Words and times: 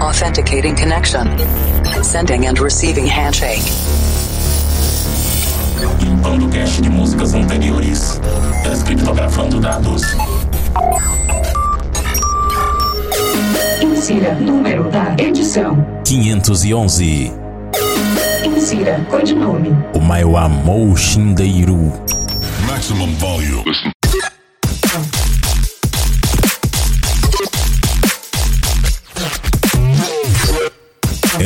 Authenticating 0.00 0.74
connection. 0.74 1.26
Sending 2.02 2.46
and 2.46 2.58
receiving 2.58 3.06
handshake. 3.06 3.62
Limpando 6.00 6.48
cache 6.48 6.82
de 6.82 6.88
músicas 6.88 7.34
anteriores. 7.34 8.20
Descriptografando 8.62 9.60
dados. 9.60 10.02
Insira 13.82 14.34
número 14.34 14.90
da 14.90 15.14
edição. 15.18 15.84
511. 16.04 17.32
Insira 18.44 19.04
codinome. 19.10 19.70
O 19.94 20.00
Maiwa 20.00 20.48
Moushindeiro. 20.48 21.92
Maximum 22.66 23.12
volume. 23.16 23.97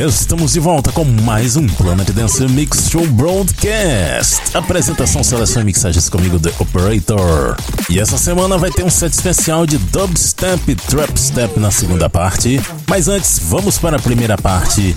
Estamos 0.05 0.51
de 0.51 0.59
volta 0.59 0.91
com 0.91 1.05
mais 1.05 1.55
um 1.55 1.65
Planet 1.65 2.09
Dance 2.09 2.45
Mix 2.49 2.89
Show 2.89 3.07
Broadcast. 3.07 4.41
Apresentação, 4.53 5.23
seleção 5.23 5.61
e 5.61 5.65
mixagens 5.65 6.09
comigo, 6.09 6.37
The 6.37 6.51
Operator. 6.59 7.55
E 7.89 8.01
essa 8.01 8.17
semana 8.17 8.57
vai 8.57 8.69
ter 8.69 8.83
um 8.83 8.89
set 8.89 9.13
especial 9.13 9.65
de 9.65 9.77
dubstep 9.77 10.69
e 10.69 10.75
trapstep 10.75 11.57
na 11.57 11.71
segunda 11.71 12.09
parte. 12.09 12.59
Mas 12.85 13.07
antes, 13.07 13.39
vamos 13.39 13.77
para 13.77 13.95
a 13.95 13.99
primeira 13.99 14.37
parte. 14.37 14.93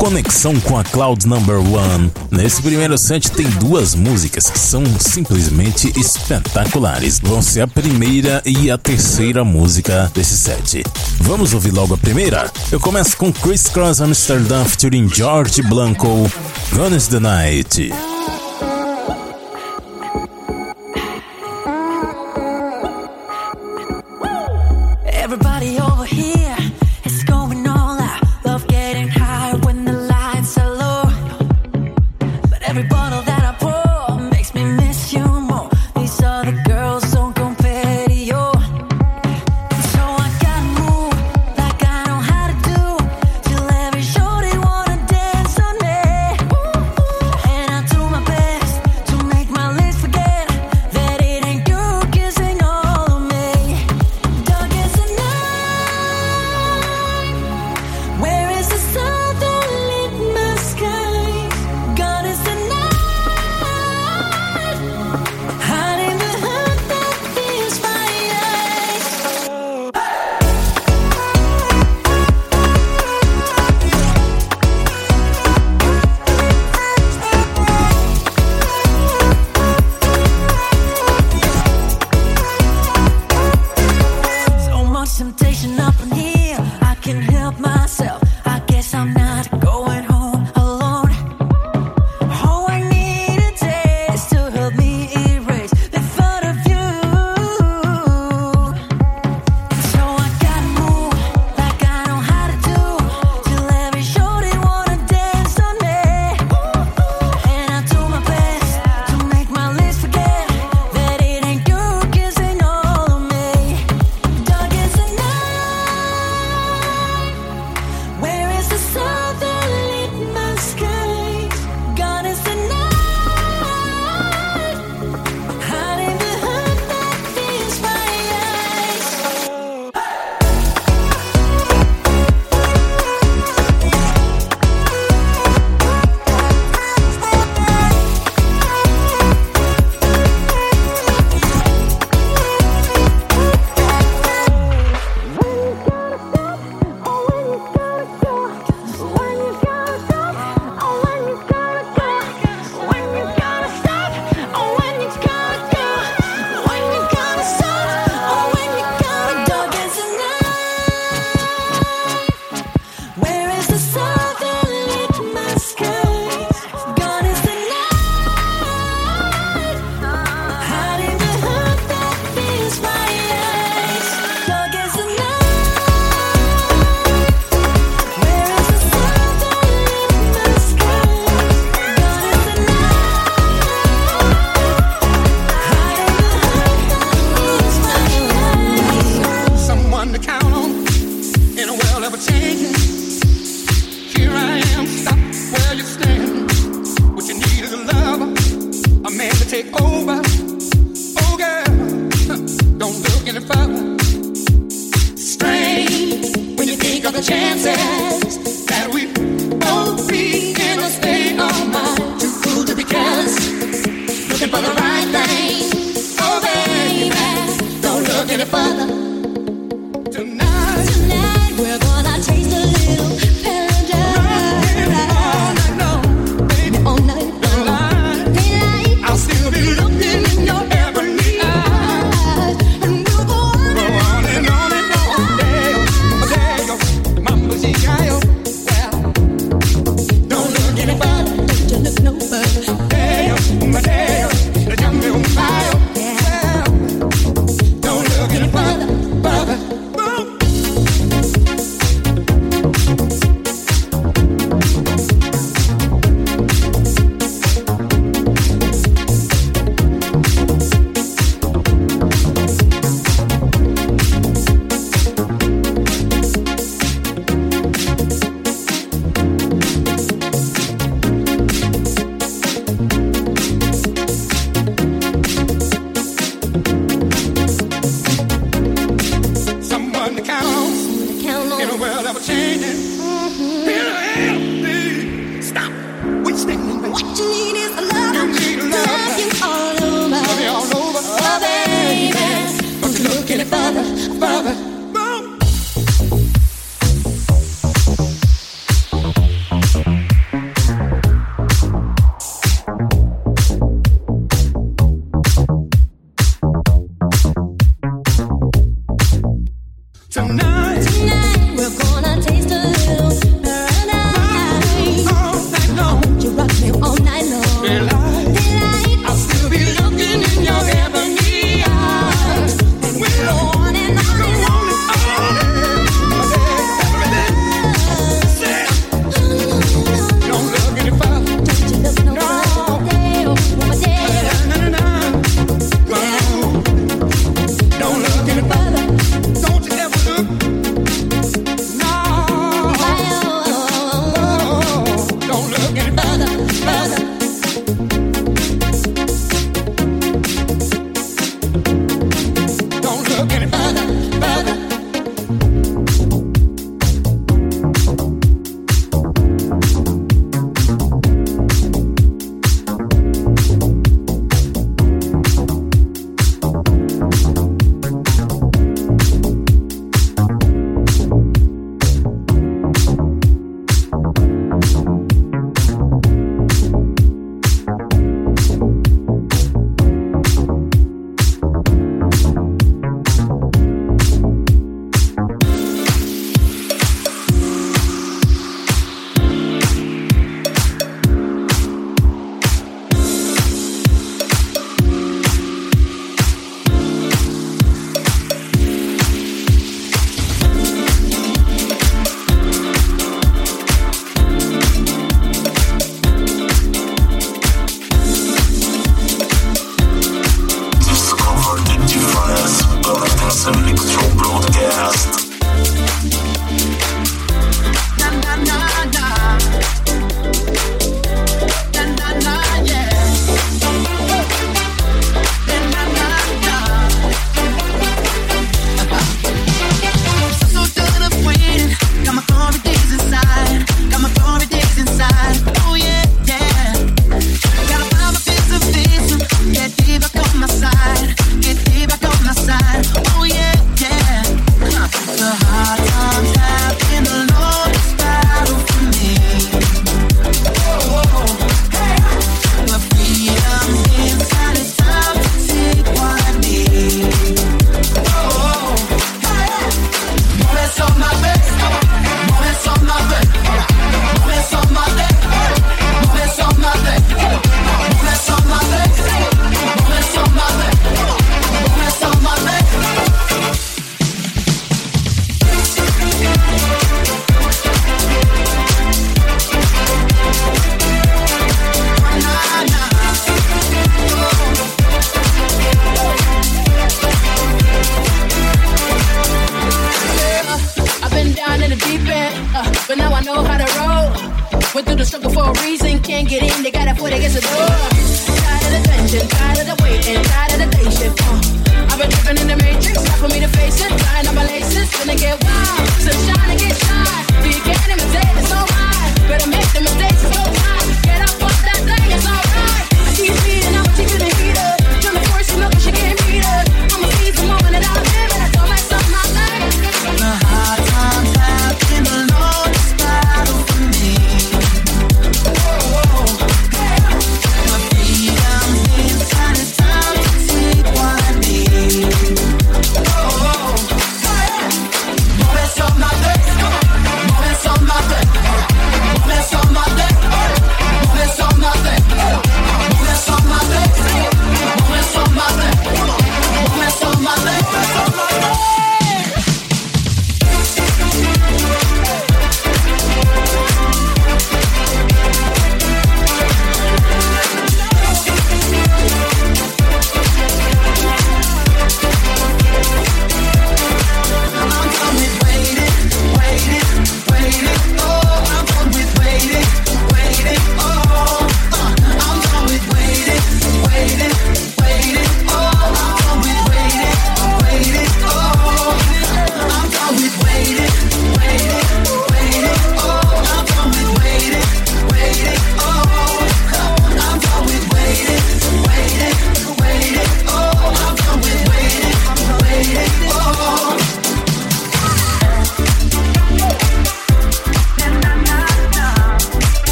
Conexão 0.00 0.58
com 0.60 0.78
a 0.78 0.82
Cloud 0.82 1.28
Number 1.28 1.58
One. 1.58 2.10
Nesse 2.30 2.62
primeiro 2.62 2.96
set 2.96 3.30
tem 3.32 3.46
duas 3.50 3.94
músicas 3.94 4.48
que 4.48 4.58
são 4.58 4.82
simplesmente 4.98 5.92
espetaculares. 5.94 7.20
Vão 7.20 7.42
ser 7.42 7.60
a 7.60 7.68
primeira 7.68 8.42
e 8.46 8.70
a 8.70 8.78
terceira 8.78 9.44
música 9.44 10.10
desse 10.14 10.38
set. 10.38 10.82
Vamos 11.18 11.52
ouvir 11.52 11.72
logo 11.72 11.92
a 11.92 11.98
primeira? 11.98 12.50
Eu 12.72 12.80
começo 12.80 13.14
com 13.14 13.30
Chris 13.30 13.64
Cross 13.64 14.00
Amsterdam 14.00 14.64
featuring 14.64 15.06
George 15.06 15.60
Blanco, 15.60 16.30
Gone 16.72 16.96
is 16.96 17.06
the 17.06 17.20
Night. 17.20 17.92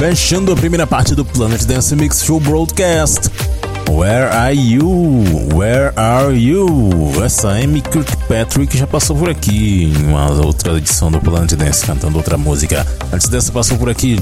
Fechando 0.00 0.50
a 0.50 0.56
primeira 0.56 0.86
parte 0.86 1.14
do 1.14 1.26
Planet 1.26 1.62
Dance 1.64 1.94
Mix 1.94 2.24
Show 2.24 2.40
Broadcast. 2.40 3.28
Where 3.90 4.30
are 4.30 4.54
you? 4.54 4.88
Where 5.54 5.92
are 5.94 6.34
you? 6.34 7.22
Essa 7.22 7.50
Amy 7.50 7.82
Kirkpatrick 7.82 8.78
já 8.78 8.86
passou 8.86 9.14
por 9.14 9.28
aqui 9.28 9.92
em 9.94 10.06
uma 10.06 10.30
outra 10.30 10.78
edição 10.78 11.12
do 11.12 11.20
Planet 11.20 11.52
Dance 11.52 11.84
cantando 11.84 12.16
outra 12.16 12.38
música. 12.38 12.86
Antes 13.12 13.28
dessa 13.28 13.52
passou 13.52 13.76
por 13.76 13.90
aqui 13.90 14.18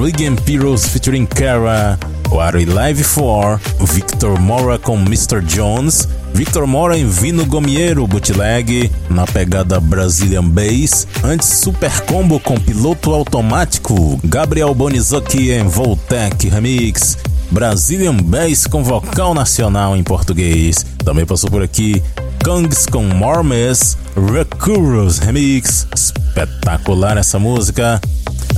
Regan 0.00 0.36
Piros 0.36 0.86
featuring 0.86 1.26
Kara, 1.26 1.98
What 2.30 2.58
Are 2.58 2.64
Live 2.64 3.02
For, 3.02 3.60
Victor 3.80 4.38
Mora 4.38 4.78
com 4.78 4.94
Mr. 4.96 5.42
Jones, 5.42 6.08
Victor 6.36 6.66
Mora 6.66 6.98
em 6.98 7.08
Vino 7.08 7.46
Gomiero 7.46 8.06
Bootleg, 8.06 8.92
na 9.08 9.26
pegada 9.26 9.80
Brazilian 9.80 10.44
Bass, 10.44 11.08
antes 11.24 11.48
Super 11.48 12.02
Combo 12.02 12.38
com 12.38 12.60
piloto 12.60 13.14
automático, 13.14 14.20
Gabriel 14.22 14.74
Bonizucchi 14.74 15.50
em 15.50 15.66
Voltec 15.66 16.46
Remix, 16.50 17.16
Brazilian 17.50 18.18
Bass 18.18 18.66
com 18.66 18.84
vocal 18.84 19.32
nacional 19.32 19.96
em 19.96 20.04
português. 20.04 20.84
Também 21.02 21.24
passou 21.24 21.50
por 21.50 21.62
aqui 21.62 22.02
Kangs 22.44 22.84
com 22.84 23.02
Mormes, 23.02 23.96
Recurus 24.14 25.16
Remix, 25.16 25.88
espetacular 25.96 27.16
essa 27.16 27.38
música. 27.38 27.98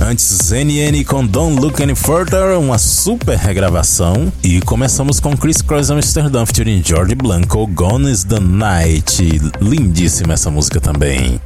Antes, 0.01 0.51
NN 0.51 1.03
com 1.03 1.25
Don't 1.25 1.59
Look 1.59 1.83
Any 1.83 1.93
Further, 1.93 2.57
uma 2.57 2.77
super 2.77 3.37
regravação. 3.37 4.31
E 4.41 4.61
começamos 4.61 5.19
com 5.19 5.35
Chris 5.35 5.61
Cross 5.61 5.91
Amsterdam 5.91 6.45
featuring 6.45 6.81
George 6.83 7.15
Blanco, 7.15 7.67
Gone 7.67 8.09
is 8.09 8.23
the 8.23 8.39
Night. 8.39 9.21
Lindíssima 9.59 10.33
essa 10.33 10.49
música 10.49 10.79
também. 10.79 11.39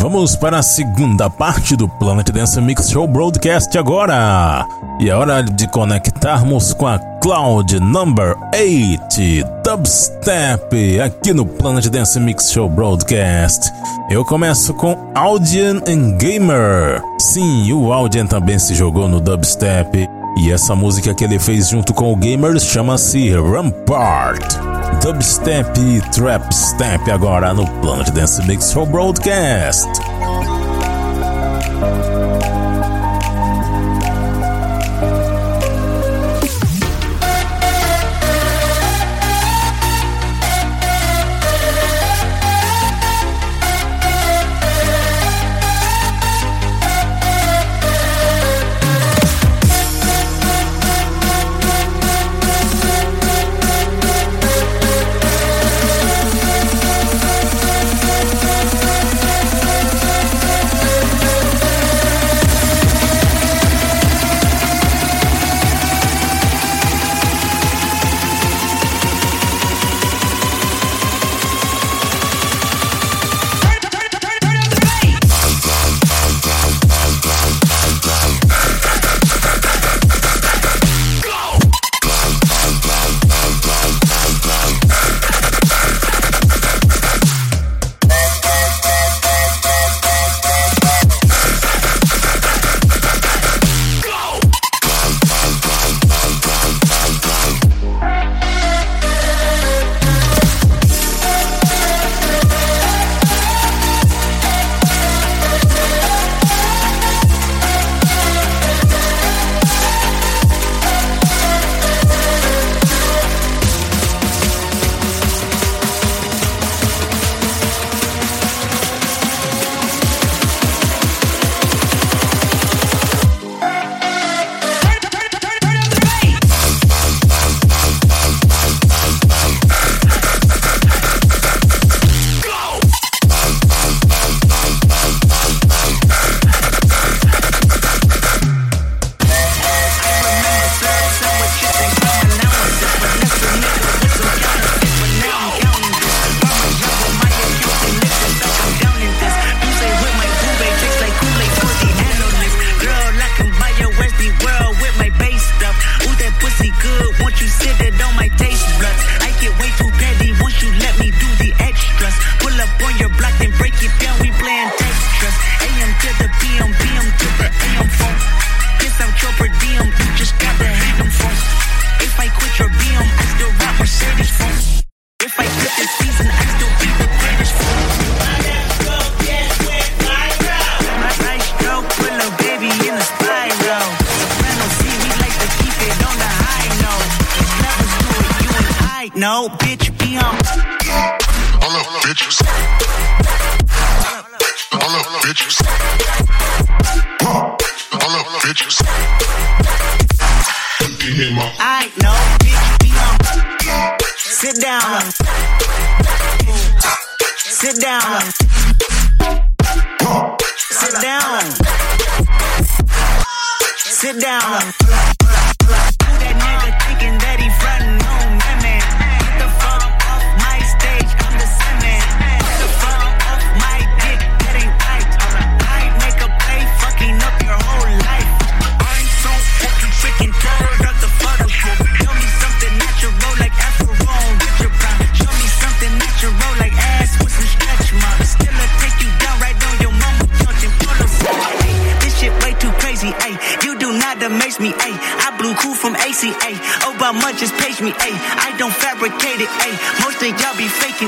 Vamos 0.00 0.36
para 0.36 0.58
a 0.60 0.62
segunda 0.62 1.28
parte 1.28 1.76
do 1.76 1.88
Planet 1.88 2.30
Dance 2.30 2.60
Mix 2.60 2.88
Show 2.88 3.06
Broadcast 3.06 3.76
agora. 3.76 4.66
E 4.98 5.10
é 5.10 5.14
hora 5.14 5.42
de 5.42 5.68
conectarmos 5.68 6.72
com 6.72 6.86
a 6.86 6.98
Cloud 7.20 7.78
Number 7.80 8.36
8 8.54 9.44
Dubstep 9.64 11.00
aqui 11.00 11.32
no 11.32 11.44
Planet 11.44 11.86
Dance 11.88 12.18
Mix 12.20 12.50
Show 12.50 12.68
Broadcast. 12.68 13.70
Eu 14.08 14.24
começo 14.24 14.72
com 14.74 14.96
Audien 15.14 15.82
and 15.88 16.16
Gamer. 16.18 17.02
Sim, 17.18 17.72
o 17.72 17.92
Audien 17.92 18.26
também 18.26 18.58
se 18.58 18.74
jogou 18.74 19.08
no 19.08 19.20
Dubstep. 19.20 20.08
E 20.38 20.52
essa 20.52 20.74
música 20.74 21.12
que 21.14 21.24
ele 21.24 21.38
fez 21.38 21.68
junto 21.68 21.92
com 21.92 22.12
o 22.12 22.16
Gamer 22.16 22.58
chama-se 22.60 23.30
Rampart. 23.30 24.54
Dubstep 25.02 25.80
e 25.80 26.00
Trapstep 26.12 27.10
agora 27.10 27.52
no 27.52 27.66
Planet 27.80 28.10
Dance 28.10 28.42
Mix 28.46 28.70
Show 28.70 28.86
Broadcast. 28.86 29.88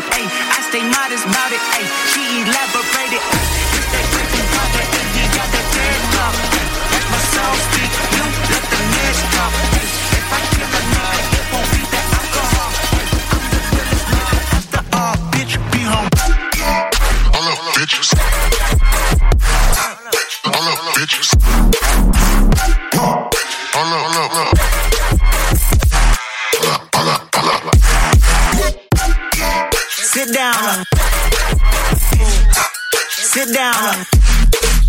you. 0.00 0.10
Hey, 0.12 0.26
I 0.26 0.60
stay 0.68 0.82
modest 0.82 1.24
about 1.26 1.52
it. 1.52 1.60
Hey, 1.76 1.84
she 2.12 2.22
elaborated. 2.42 3.20
It's 3.76 3.88
that 3.92 4.04
freaking 4.12 4.48
brother, 4.54 4.84
and 4.98 5.08
you 5.16 5.24
got 5.36 5.48
that 5.52 5.66
dead 5.74 6.00
talk. 6.16 6.34
Let 6.92 7.06
my 7.10 7.22
soul 7.34 7.56
speak. 7.68 7.92
You 8.16 8.24
let 8.50 8.64
the 8.70 8.80
mess 8.94 9.18
talk. 9.36 9.99
down. 33.80 34.04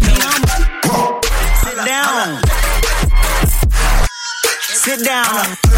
Sit 0.03 0.15
down. 0.17 1.21
Sit 1.63 1.85
down. 1.85 2.41
Sit 4.61 5.05
down. 5.05 5.70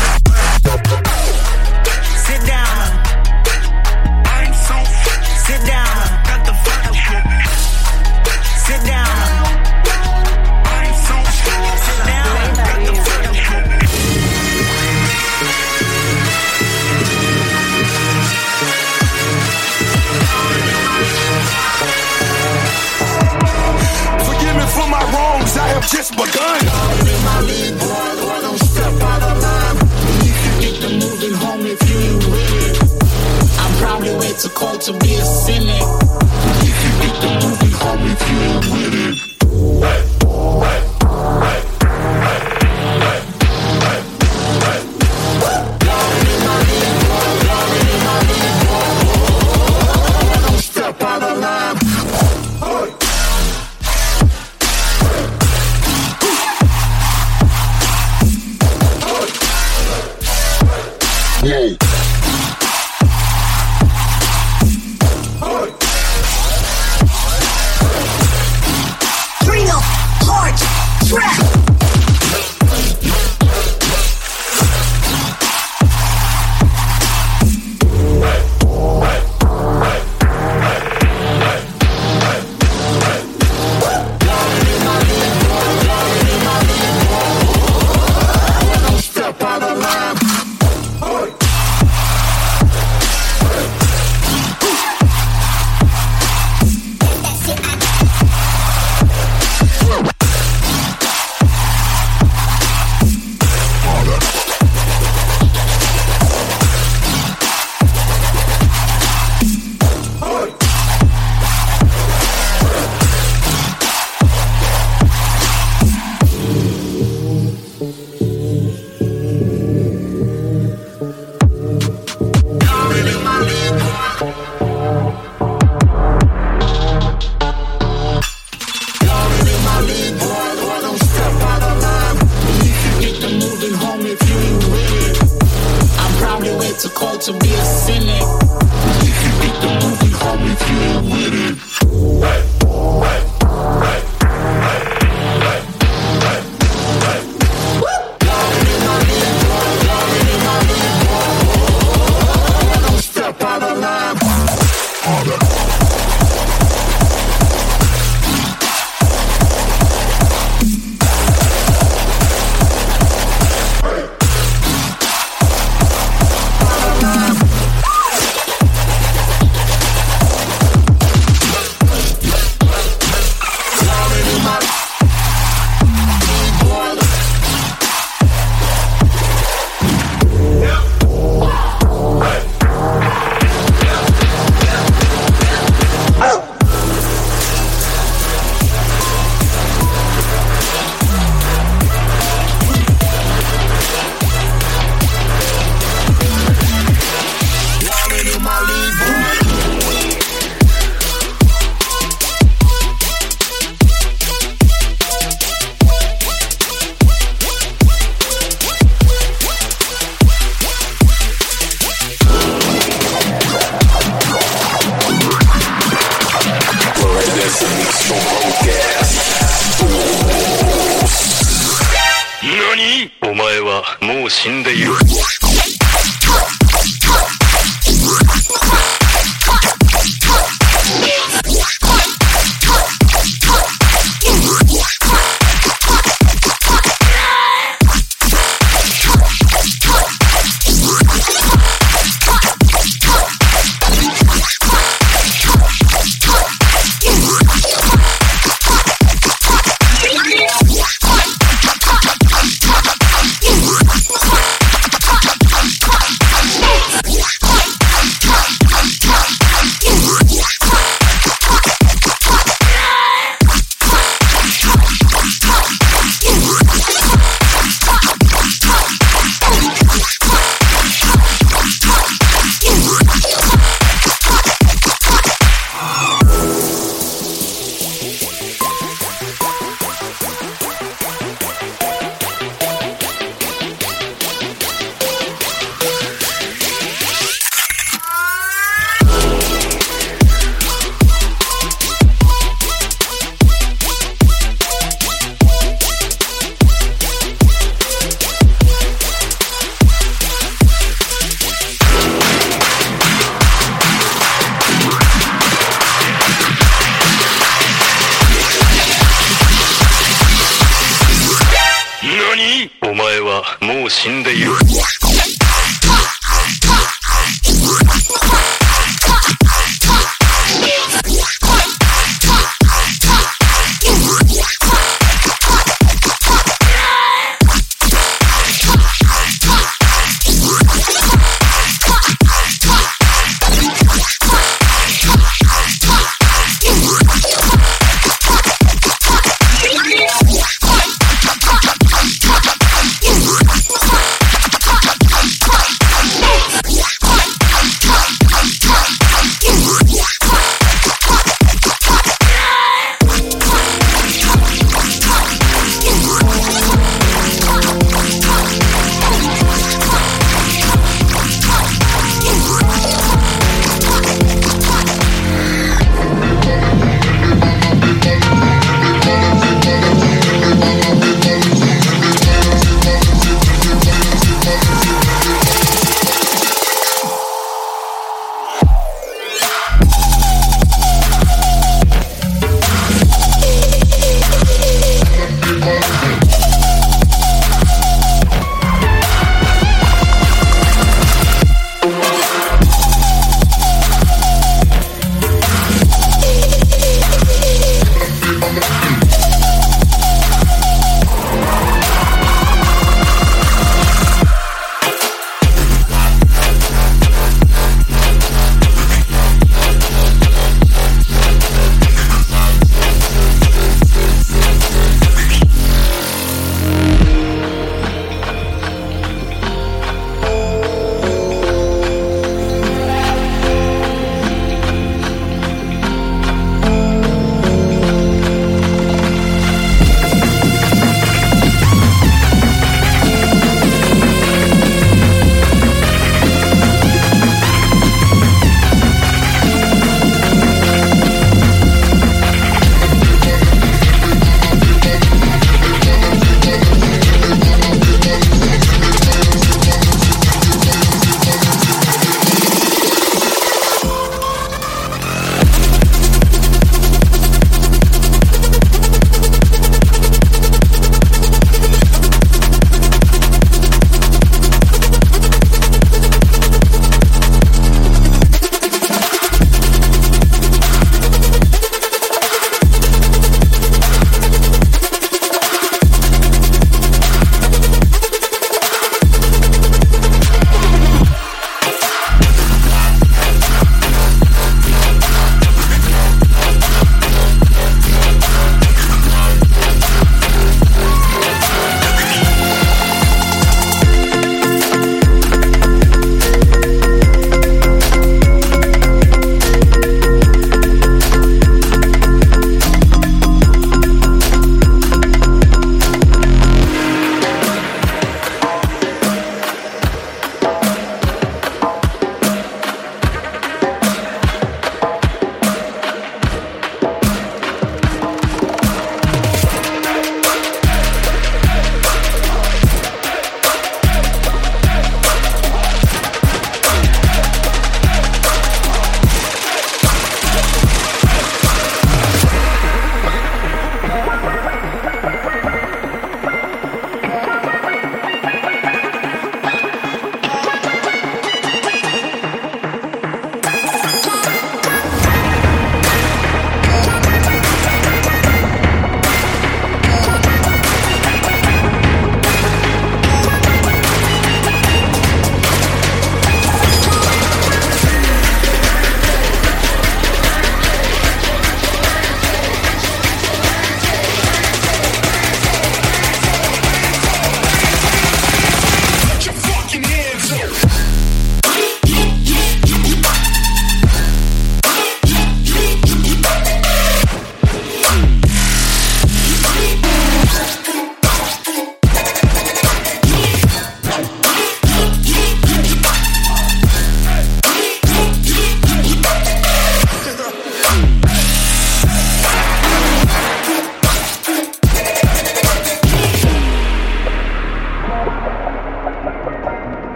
to 34.85 34.91
be 34.99 35.15
a 35.15 35.23
cynic. 35.23 36.02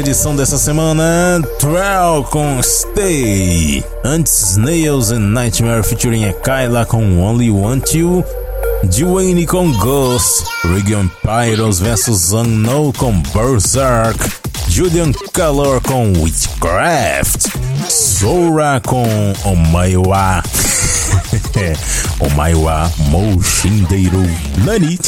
Edição 0.00 0.34
dessa 0.34 0.58
semana, 0.58 1.40
Trell 1.58 2.24
com 2.30 2.60
Stay. 2.62 3.84
Antes, 4.04 4.52
Snails 4.52 5.10
and 5.10 5.20
Nightmare 5.20 5.82
featuring 5.82 6.24
a 6.24 6.32
Kyla 6.32 6.84
com 6.84 7.20
Only 7.20 7.50
Want 7.50 7.94
You. 7.94 8.24
Dwayne 8.84 9.46
com 9.46 9.70
Ghost. 9.72 10.44
Region 10.64 11.08
Pyros 11.22 11.80
vs 11.80 12.32
Unknown 12.32 12.92
com 12.92 13.12
Berserk. 13.32 14.18
Julian 14.68 15.12
Calor 15.32 15.80
com 15.82 16.12
Witchcraft. 16.12 17.46
Sora 17.88 18.80
com 18.80 19.06
Omaiwa. 19.44 20.42
Omaiwa 22.20 22.92
Moushindeiro 23.10 24.22
Nani. 24.64 24.98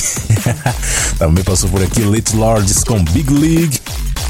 Também 1.18 1.42
passou 1.44 1.68
por 1.70 1.82
aqui 1.82 2.02
Little 2.02 2.38
Lords 2.38 2.84
com 2.84 3.02
Big 3.04 3.32
League. 3.32 3.80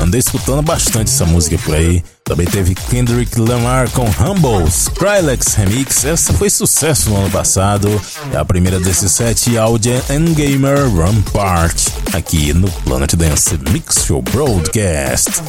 Andei 0.01 0.21
escutando 0.21 0.63
bastante 0.63 1.11
essa 1.11 1.25
música 1.25 1.59
por 1.59 1.75
aí. 1.75 2.03
Também 2.25 2.47
teve 2.47 2.75
Kendrick 2.75 3.41
Lamar 3.41 3.89
com 3.91 4.05
Humble, 4.05 4.69
Skrillex 4.69 5.55
Remix. 5.55 6.05
Essa 6.05 6.33
foi 6.33 6.51
sucesso 6.51 7.11
no 7.11 7.17
ano 7.17 7.31
passado. 7.31 8.01
É 8.33 8.37
a 8.37 8.45
primeira 8.45 8.79
desses 8.79 9.13
sete 9.13 9.57
Audio 9.57 9.95
and 10.11 10.35
Gamer 10.35 10.95
Rampart. 10.95 11.89
Aqui 12.13 12.53
no 12.53 12.71
Planet 12.83 13.15
Dance 13.15 13.59
Mix 13.71 14.05
Show 14.05 14.23
Broadcast. 14.23 15.43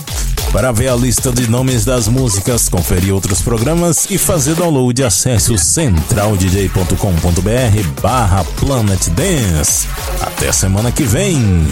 Para 0.51 0.71
ver 0.71 0.89
a 0.89 0.95
lista 0.95 1.31
de 1.31 1.49
nomes 1.49 1.83
das 1.83 2.07
músicas, 2.07 2.69
conferir 2.69 3.13
outros 3.13 3.41
programas 3.41 4.07
e 4.09 4.17
fazer 4.17 4.55
download, 4.55 5.03
acesse 5.03 5.51
o 5.51 5.57
centraldj.com.br 5.57 8.01
barra 8.01 8.45
Planet 8.59 9.09
Dance. 9.09 9.87
Até 10.21 10.51
semana 10.51 10.91
que 10.91 11.03
vem! 11.03 11.67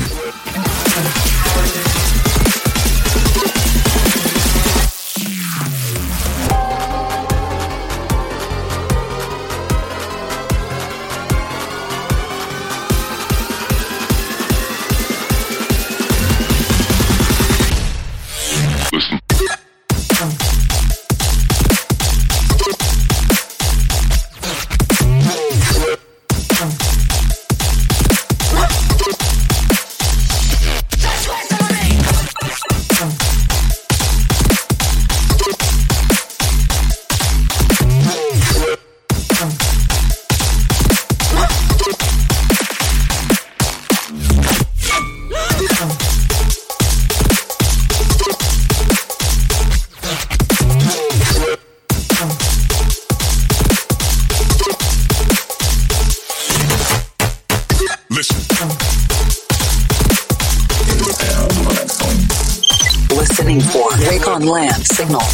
Signal. 64.96 65.25